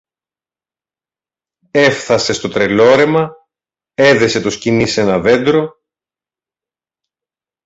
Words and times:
Έφθασε 1.71 2.33
στο 2.33 2.47
Τρελόρεμα, 2.49 3.31
έδεσε 3.93 4.41
το 4.41 4.49
σκοινί 4.49 4.87
σ' 4.87 4.97
ένα 4.97 5.19
δέντρο 5.19 5.79